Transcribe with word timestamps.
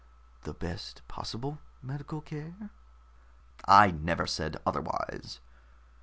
"The 0.45 0.55
best 0.55 1.03
possible 1.07 1.59
medical 1.83 2.21
care?" 2.21 2.71
"I 3.67 3.91
never 3.91 4.25
said 4.25 4.57
otherwise." 4.65 5.39